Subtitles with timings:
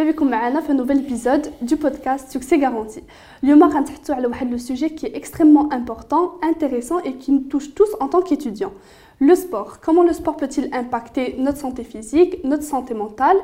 [0.00, 3.00] مرحبا بكم معنا في نوفيل épisode du podcast Succès Garanti.
[3.44, 7.74] اليوم غنتحدثوا على واحد لو sujet qui est extrêmement important, intéressant et qui nous touche
[7.74, 8.72] tous en tant qu'étudiants.
[9.20, 9.80] Le sport.
[9.84, 13.38] Comment le sport peut-il impacter notre santé physique, notre santé mentale,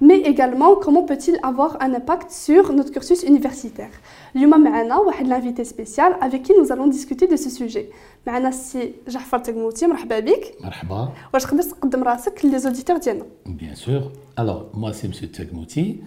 [0.00, 3.92] mais également comment peut-il avoir un impact sur notre cursus universitaire.
[4.36, 7.86] اليوم معنا واحد l'invité spécial avec qui nous allons discuter de ce sujet.
[8.26, 10.54] معنا السي جعفر تقموتي مرحبا بك.
[10.60, 11.12] مرحبا.
[11.34, 14.00] واش تقدر تقدم راسك لي زوديتور ديالنا؟ Bien sûr.
[14.36, 15.30] Alors, moi, c'est M.
[15.30, 16.00] Tegmouti.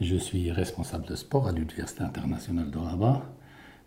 [0.00, 3.20] Je suis responsable de sport à l'Université internationale de Rabat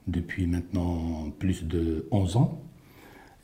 [0.07, 0.95] depuis maintenant
[1.39, 2.51] plus de 11 ans.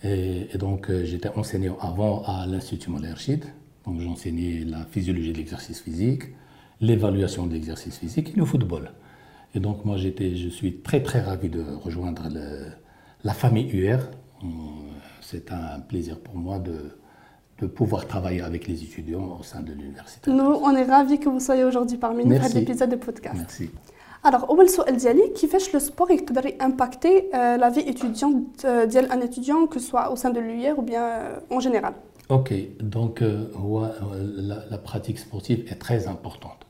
[0.05, 3.45] Et, et donc, euh, j'étais enseignant avant à l'Institut Moller-Rachid.
[3.87, 6.25] Donc, j'enseignais la physiologie de l'exercice physique,
[6.81, 8.91] l'évaluation de l'exercice physique et le football.
[9.55, 12.67] Et donc, moi, j'étais, je suis très, très ravi de rejoindre le-
[13.25, 13.99] la famille UR.
[14.43, 14.47] Euh,
[15.21, 16.77] C'est un plaisir pour moi de,
[17.61, 20.31] de pouvoir travailler avec les étudiants au sein de l'université.
[20.31, 23.37] Nous, on est ravis que vous soyez aujourd'hui parmi nous pour l'épisode de podcast.
[23.39, 23.71] Merci.
[24.24, 29.12] Alors, أول سؤال ديالي كيفاش لو سبور يقدر impacter euh, la vie étudiante euh, ديال
[29.12, 31.94] un étudiant que ce soit au sein de l'UR ou bien euh, en général
[32.30, 36.62] Ok, donc euh, ouais, euh, la, la pratique sportive est très importante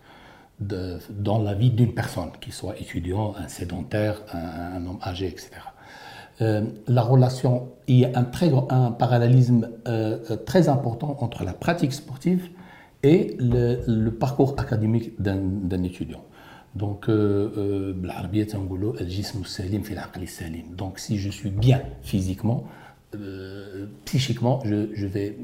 [0.70, 5.26] de- dans la vie d'une personne, qu'il soit étudiant, un sédentaire, un, un homme âgé,
[5.28, 5.50] etc.
[6.42, 7.54] Euh, la relation,
[7.88, 11.94] il y a un, très, grand- un parallélisme euh, euh, très important entre la pratique
[12.04, 12.44] sportive
[13.04, 13.64] et le,
[14.06, 15.40] le parcours académique d'un
[15.72, 16.24] d'un étudiant.
[16.75, 17.93] Donc, euh, euh,
[19.45, 19.85] salim,
[20.27, 20.75] salim.
[20.75, 22.65] Donc, si je suis bien physiquement,
[23.15, 25.37] euh, psychiquement, je, vais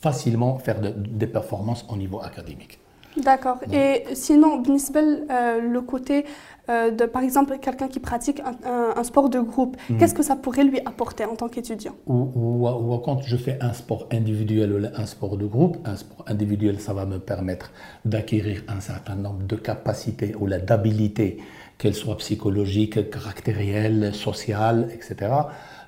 [0.00, 2.79] facilement faire des performances au niveau académique.
[3.16, 3.58] D'accord.
[3.72, 6.24] Et sinon, euh, le côté
[6.68, 9.98] euh, de, par exemple, quelqu'un qui pratique un, sport de groupe, hmm.
[9.98, 11.94] qu'est-ce que ça pourrait lui apporter en tant qu'étudiant?
[12.06, 16.78] Ou, quand je fais un sport individuel ou un sport de groupe, un sport individuel,
[16.80, 17.72] ça va me permettre
[18.04, 21.38] d'acquérir un certain nombre de capacités ou d'habilités,
[21.78, 25.32] qu'elles soient psychologiques, caractérielles, sociales, etc.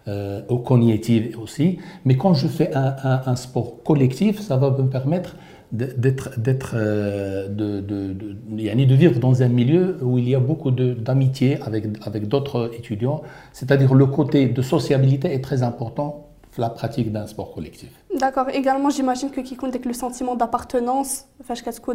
[0.08, 1.78] Euh, ou cognitives aussi.
[2.04, 5.36] Mais quand je fais un sport collectif, ça va me permettre
[5.72, 11.60] d'être, d'être, euh, de, de, vivre dans un milieu où il y a beaucoup d'amitié
[11.62, 13.22] avec, avec d'autres étudiants.
[13.52, 16.28] C'est-à-dire le côté de sociabilité est très important
[16.58, 17.90] la pratique d'un sport collectif.
[18.18, 18.48] D'accord.
[18.52, 21.94] Également, j'imagine que quiconque avec le sentiment d'appartenance, ah, euh,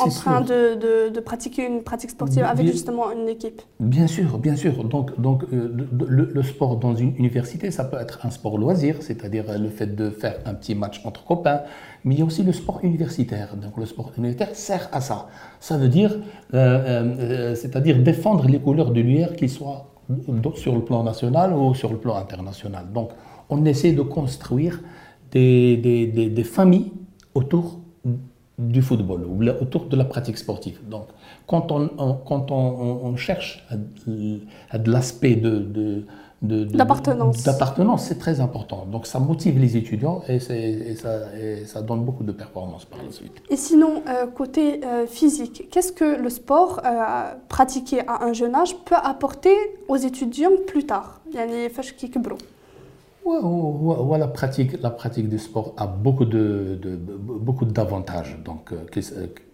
[0.00, 3.62] en train de, de, pratiquer une pratique sportive avec justement une équipe.
[3.78, 4.84] Bien sûr, bien sûr.
[4.84, 9.44] Donc, donc euh, le, sport dans une université, ça peut être un sport loisir, c'est-à-dire
[9.58, 11.62] le fait de faire un petit match entre copains,
[12.04, 13.54] mais il y a aussi le sport universitaire.
[13.56, 15.28] Donc, le sport universitaire sert à ça.
[15.60, 16.18] Ça veut dire,
[16.54, 19.86] euh, c'est-à-dire défendre les couleurs de l'UR, qu'ils soient
[20.54, 22.86] sur le plan national ou sur le plan international.
[22.92, 23.10] Donc,
[23.50, 24.80] on essaie de construire
[25.32, 26.92] des, familles
[27.34, 27.78] autour
[28.58, 30.80] du football ou autour de la pratique sportive.
[30.88, 31.06] Donc,
[31.46, 36.04] quand on, cherche à, de l'aspect de,
[36.42, 38.86] d'appartenance, d'appartenance, c'est très important.
[38.86, 43.32] Donc, ça motive les étudiants et, ça, donne beaucoup de performances par la suite.
[43.48, 48.54] Et sinon, euh, côté euh, physique, qu'est-ce que le sport euh, pratiqué à un jeune
[48.54, 49.54] âge peut apporter
[49.88, 51.20] aux étudiants plus tard?
[51.30, 51.68] Il y a Yani,
[53.40, 56.78] voilà, pratique, la pratique du sport a beaucoup de,
[57.20, 58.38] beaucoup d'avantages.
[58.44, 59.00] Donc, euh, que,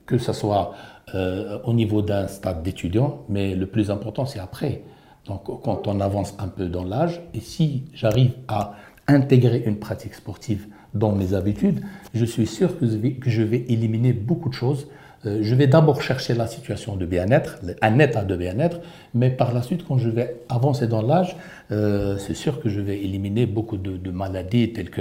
[0.07, 0.75] que ce soit
[1.15, 4.83] euh, au niveau d'un stade d'étudiant, mais le plus important, c'est après.
[5.27, 8.75] Donc, quand on avance un peu dans l'âge, et si j'arrive à
[9.09, 14.49] intégrer une pratique sportive dans mes habitudes, je suis sûr que je vais éliminer beaucoup
[14.49, 14.87] de choses
[15.27, 18.81] euh, je vais d'abord chercher la situation de bien-être, un état de bien-être,
[19.15, 21.37] mais par la suite, quand je vais avancer dans l'âge,
[21.71, 25.01] euh, c'est sûr que je vais éliminer beaucoup de, maladies telles que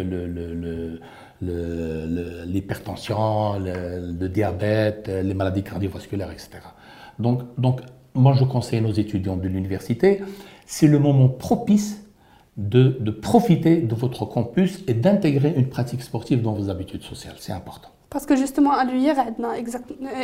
[2.46, 6.60] l'hypertension, le, diabète, les maladies cardiovasculaires, etc.
[7.20, 7.82] Donc, donc,
[8.16, 10.22] moi, je conseille nos étudiants de l'université,
[10.66, 12.00] c'est le moment propice
[12.56, 17.36] de profiter de votre campus et d'intégrer une pratique sportive dans vos habitudes sociales.
[17.40, 17.90] C'est important.
[18.14, 19.58] Parce que justement, à l'UIR, on a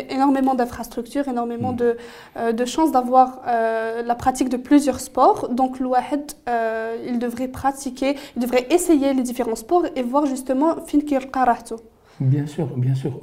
[0.10, 1.96] énormément d'infrastructures, énormément mm.
[2.38, 5.50] euh, de, chances d'avoir euh, la pratique de plusieurs sports.
[5.50, 10.76] Donc, l'Ouahed, euh, il devrait pratiquer, il devrait essayer les différents sports et voir justement
[10.86, 11.78] Finkir Karahto.
[12.20, 13.20] Bien sûr, bien sûr.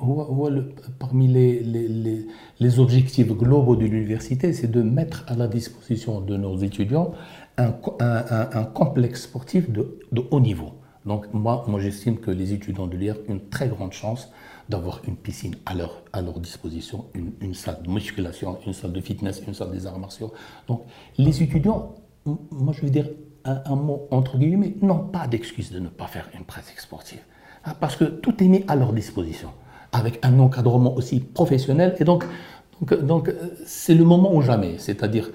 [0.98, 2.26] Parmi les, les,
[2.58, 7.12] les objectifs globaux de l'université, c'est de mettre à la disposition de nos étudiants
[7.58, 9.86] un, un, complexe sportif de
[10.30, 10.72] haut niveau.
[11.06, 14.28] Donc moi, moi j'estime que les étudiants de l'IR ont une très grande chance
[14.68, 18.92] d'avoir une piscine à leur, à leur disposition, une, une salle de musculation, une salle
[18.92, 20.32] de fitness, une salle des arts martiaux.
[20.66, 20.82] Donc
[21.16, 21.94] les étudiants,
[22.24, 23.08] moi je veux dire
[23.46, 27.20] un, mot entre guillemets, n'ont pas d'excuse de ne pas faire une pratique sportive.
[27.64, 29.50] Ah, Parce que tout est mis à leur disposition.
[29.92, 31.94] avec un encadrement aussi professionnel.
[32.00, 32.24] Et donc,
[32.80, 33.32] donc, donc
[33.64, 34.74] c'est le moment ou jamais.
[34.78, 35.30] C'est-à-dire,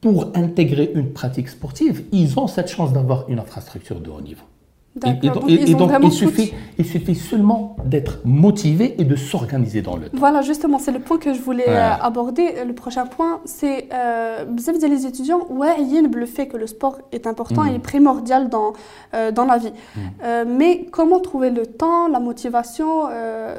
[0.00, 4.44] pour intégrer une pratique sportive, ils ont cette chance d'avoir une infrastructure de haut niveau.
[5.04, 10.16] Et, donc, il, suffit, il suffit seulement d'être motivé et de s'organiser dans le temps.
[10.16, 12.64] Voilà, justement, c'est le point que je voulais euh, aborder.
[12.64, 14.44] Le prochain point, c'est euh,
[14.88, 17.74] les étudiants, ouais, le fait que le sport est important mm.
[17.74, 18.72] et primordial dans,
[19.14, 19.72] euh, dans la vie.
[19.96, 20.00] Mm.
[20.22, 23.08] Euh, mais comment trouver le temps, la motivation,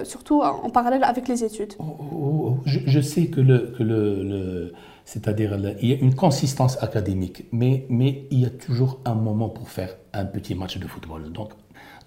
[0.04, 1.74] surtout en parallèle avec les études?
[1.80, 4.72] Oh, oh, oh, je, sais que le, que le
[5.06, 9.50] c'est-à-dire, il y a une consistance académique, mais, mais il y a toujours un moment
[9.50, 11.31] pour faire un petit match de football.
[11.31, 11.52] Donc,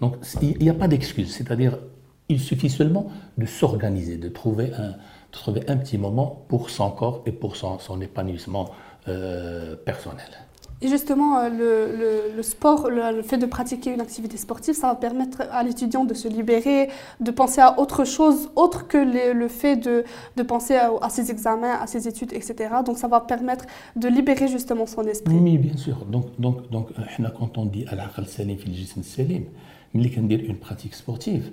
[0.01, 1.33] donc il n'y a pas d'excuse.
[1.33, 1.79] C'est-à-dire,
[2.27, 3.07] il suffit seulement
[3.37, 4.95] de s'organiser, de trouver un,
[5.31, 8.69] trouver un petit moment pour son corps et pour son, son épanouissement
[9.07, 10.27] euh, personnel.
[10.81, 14.95] Et justement, euh, le, le, sport, le, fait de pratiquer une activité sportive, ça va
[14.95, 16.89] permettre à l'étudiant de se libérer,
[17.19, 20.05] de penser à autre chose, autre que le fait de,
[20.37, 22.55] de penser à, ses examens, à ses études, etc.
[22.85, 23.65] Donc ça va permettre
[23.97, 25.35] de libérer justement son esprit.
[25.35, 26.05] Oui, bien sûr.
[26.05, 29.43] Donc, donc, donc euh, quand on dit al salim fil jism salim,
[29.93, 31.51] une pratique sportive,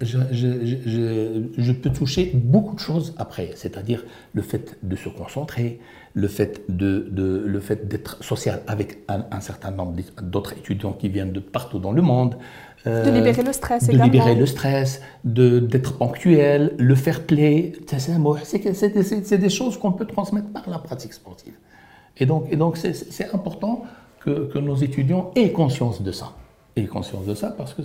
[0.00, 5.78] je, je, je, peux toucher beaucoup de choses après, c'est-à-dire le fait de se concentrer,
[6.14, 11.08] le fait de, de le fait d'être social avec un, certain nombre d'autres étudiants qui
[11.08, 12.36] viennent de partout dans le monde.
[12.86, 14.04] Euh, de libérer le stress de également.
[14.12, 20.68] libérer le stress, d'être ponctuel, le fair play, c'est des choses qu'on peut transmettre par
[20.68, 21.54] la pratique sportive.
[22.16, 23.84] Et donc, et donc c'est important
[24.20, 26.32] que, que nos étudiants aient conscience de ça
[26.78, 27.80] et conscience de ça parce que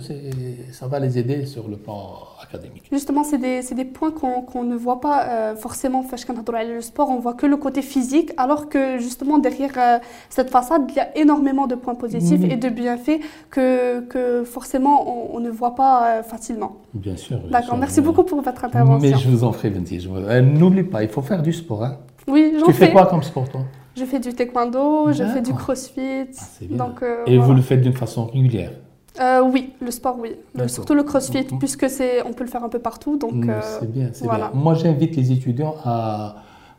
[0.70, 2.84] ça va les aider sur le plan académique.
[2.92, 7.32] Justement, c'est des, des, points qu'on ne voit pas euh, forcément le sport, on voit
[7.32, 9.98] que le côté physique, alors que justement derrière euh,
[10.28, 15.34] cette façade, il y a énormément de points positifs et de bienfaits que, que forcément
[15.34, 16.76] on, ne voit pas euh, facilement.
[16.92, 17.38] Bien sûr.
[17.50, 18.98] D'accord, merci beaucoup pour votre intervention.
[18.98, 20.06] Mais je vous en prie, Vinci.
[20.42, 21.84] N'oublie pas, il faut faire du sport.
[21.84, 21.96] Hein.
[22.28, 22.72] Oui, j'en fais.
[22.72, 23.62] Tu fais quoi comme sport, toi?
[23.96, 26.00] Je fais du taekwondo, je fais du crossfit.
[26.00, 28.72] Ah, donc, euh, Et vous le faites d'une façon régulière
[29.20, 30.30] euh, Oui, le sport, oui.
[30.68, 33.16] surtout le crossfit, puisque c'est, on peut le faire un peu partout.
[33.18, 34.50] Donc, euh, c'est bien, c'est bien.
[34.54, 36.36] Moi, j'invite les étudiants à,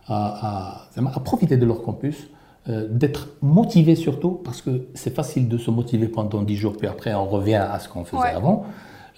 [0.08, 2.30] à, à, profiter de leur campus,
[2.68, 7.14] d'être motivés surtout, parce que c'est facile de se motiver pendant 10 jours, puis après
[7.14, 8.66] on revient à ce qu'on faisait avant.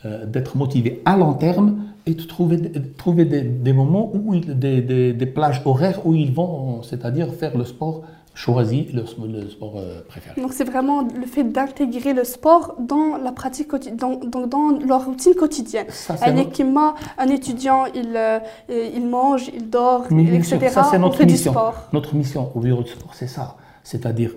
[0.04, 5.14] D'être motivé à long terme et de trouver, trouver des, des moments où des, des,
[5.14, 8.04] des, plages horaires où ils vont, c'est-à-dire faire le sport
[8.36, 10.40] choisi, le, le sport euh, préféré.
[10.40, 15.06] Donc c'est vraiment le fait d'intégrer le sport dans la pratique dans, dans, dans leur
[15.06, 15.88] routine quotidienne.
[16.10, 18.40] un, un étudiant, il, euh,
[18.70, 20.68] il mange, il dort, etc.
[20.70, 21.54] ça c'est notre mission.
[21.94, 23.56] Notre mission au bureau de sport, c'est ça.
[23.84, 24.32] C'est-à-dire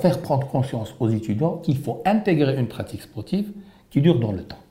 [0.00, 3.52] faire prendre conscience aux étudiants qu'il faut intégrer une pratique sportive
[3.90, 4.62] qui dure dans le temps.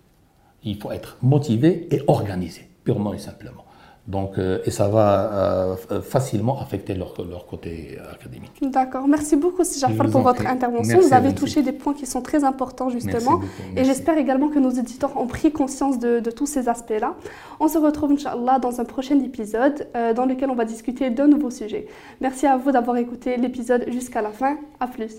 [0.64, 3.64] Il faut être motivé et organisé, purement et simplement.
[4.08, 8.54] Donc, euh, et ça va euh, facilement affecter leur, leur côté académique.
[8.62, 9.06] D'accord.
[9.06, 11.00] Merci beaucoup, Jafar, pour votre intervention.
[11.02, 13.42] Vous avez touché des points qui sont très importants, justement.
[13.76, 17.16] Et j'espère également que nos éditeurs ont pris conscience de, de tous ces aspects-là.
[17.60, 21.24] On se retrouve, Inch'Allah, dans un prochain épisode euh, dans lequel on va discuter de
[21.24, 21.88] nouveaux sujets.
[22.22, 24.58] Merci à vous d'avoir écouté l'épisode jusqu'à la fin.
[24.80, 25.18] À plus.